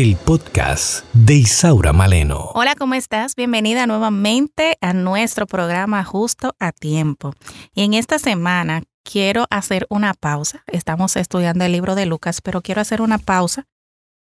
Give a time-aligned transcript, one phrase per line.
[0.00, 2.52] el podcast de Isaura Maleno.
[2.54, 3.34] Hola, ¿cómo estás?
[3.34, 7.32] Bienvenida nuevamente a nuestro programa Justo a Tiempo.
[7.74, 10.62] Y en esta semana quiero hacer una pausa.
[10.68, 13.64] Estamos estudiando el libro de Lucas, pero quiero hacer una pausa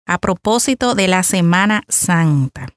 [0.05, 2.67] a propósito de la Semana Santa.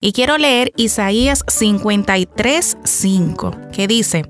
[0.00, 4.24] Y quiero leer Isaías 53, 5, que dice,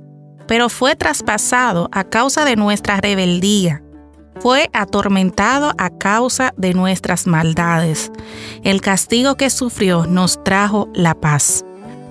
[0.46, 3.82] pero fue traspasado a causa de nuestra rebeldía,
[4.40, 8.10] fue atormentado a causa de nuestras maldades.
[8.62, 11.64] El castigo que sufrió nos trajo la paz.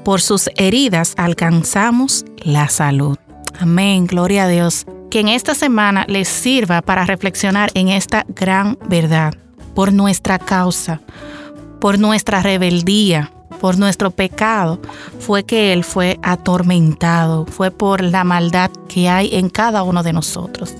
[0.03, 3.17] Por sus heridas alcanzamos la salud.
[3.59, 4.85] Amén, gloria a Dios.
[5.09, 9.33] Que en esta semana les sirva para reflexionar en esta gran verdad.
[9.73, 11.02] Por nuestra causa,
[11.80, 14.80] por nuestra rebeldía, por nuestro pecado,
[15.19, 20.13] fue que Él fue atormentado, fue por la maldad que hay en cada uno de
[20.13, 20.73] nosotros.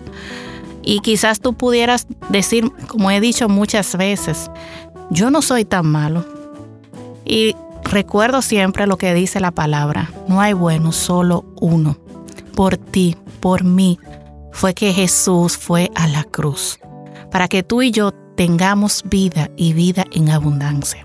[0.86, 4.52] Y quizás tú pudieras decir, como he dicho muchas veces,
[5.10, 6.26] yo no soy tan malo.
[7.26, 11.98] Y recuerdo siempre lo que dice la palabra, no hay bueno, solo uno.
[12.56, 14.00] Por ti, por mí,
[14.52, 16.80] fue que Jesús fue a la cruz,
[17.32, 21.04] para que tú y yo tengamos vida y vida en abundancia.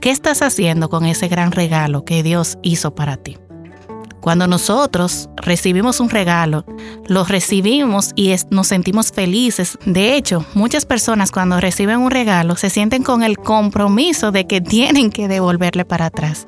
[0.00, 3.38] ¿Qué estás haciendo con ese gran regalo que Dios hizo para ti?
[4.24, 6.64] Cuando nosotros recibimos un regalo,
[7.08, 9.76] lo recibimos y nos sentimos felices.
[9.84, 14.62] De hecho, muchas personas cuando reciben un regalo se sienten con el compromiso de que
[14.62, 16.46] tienen que devolverle para atrás.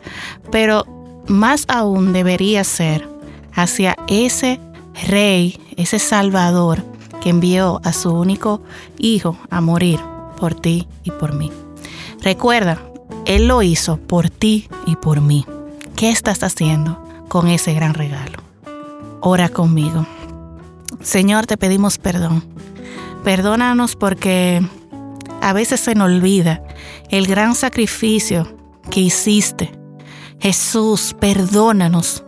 [0.51, 0.87] Pero
[1.29, 3.07] más aún debería ser
[3.53, 4.59] hacia ese
[5.07, 6.83] rey, ese salvador
[7.21, 8.63] que envió a su único
[8.97, 10.01] hijo a morir
[10.41, 11.53] por ti y por mí.
[12.23, 12.81] Recuerda,
[13.27, 15.45] Él lo hizo por ti y por mí.
[15.95, 17.06] ¿Qué estás haciendo?
[17.29, 18.43] Con ese gran regalo.
[19.21, 20.07] Ora conmigo.
[21.01, 22.45] Señor, te pedimos perdón.
[23.25, 24.63] Perdónanos porque
[25.41, 26.63] a veces se nos olvida
[27.11, 28.57] el gran sacrificio
[28.91, 29.73] que hiciste.
[30.39, 32.25] Jesús, perdónanos,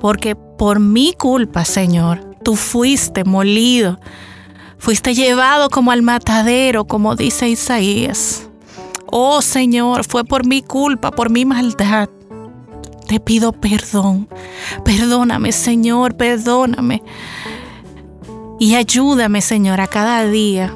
[0.00, 3.98] porque por mi culpa, Señor, tú fuiste molido,
[4.78, 8.48] fuiste llevado como al matadero, como dice Isaías.
[9.06, 12.08] Oh Señor, fue por mi culpa, por mi maldad
[13.12, 14.26] te pido perdón.
[14.86, 17.02] Perdóname, Señor, perdóname.
[18.58, 20.74] Y ayúdame, Señor, a cada día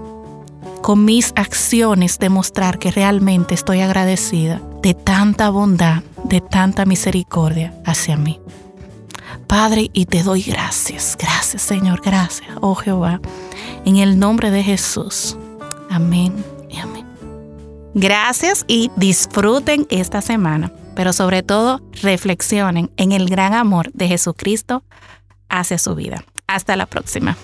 [0.83, 8.19] con mis acciones demostrar que realmente estoy agradecida de tanta bondad, de tanta misericordia hacia
[8.19, 8.39] mí.
[9.47, 13.19] Padre, y te doy gracias, gracias Señor, gracias, oh Jehová,
[13.87, 15.39] en el nombre de Jesús.
[15.89, 16.35] Amén
[16.69, 17.07] y amén.
[17.95, 24.83] Gracias y disfruten esta semana pero sobre todo reflexionen en el gran amor de Jesucristo
[25.49, 26.25] hacia su vida.
[26.49, 27.37] Hasta la próxima.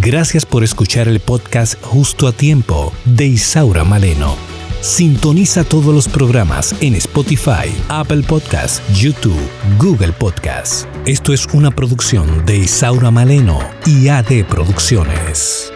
[0.00, 4.36] Gracias por escuchar el podcast Justo a Tiempo de Isaura Maleno.
[4.80, 9.38] Sintoniza todos los programas en Spotify, Apple Podcasts, YouTube,
[9.78, 10.88] Google Podcasts.
[11.04, 15.70] Esto es una producción de Isaura Maleno y AD Producciones.